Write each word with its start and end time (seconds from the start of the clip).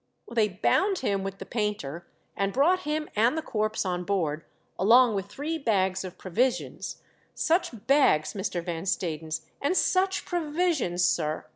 They 0.31 0.47
bound 0.47 0.97
him 1.05 1.21
with 1.21 1.37
the 1.37 1.45
painter, 1.45 2.07
and 2.35 2.51
brought 2.53 2.79
him 2.89 3.07
and 3.15 3.37
the 3.37 3.43
corpse 3.43 3.85
on 3.85 4.03
board 4.03 4.43
along 4.79 5.13
with 5.13 5.27
three 5.27 5.59
bags 5.59 6.03
of 6.03 6.17
provisions— 6.17 7.03
such 7.35 7.85
bags, 7.85 8.33
Mr. 8.33 8.63
Van 8.65 8.85
Stadens, 8.87 9.41
and 9.61 9.77
such 9.77 10.25
provisions, 10.25 11.05
sir 11.05 11.45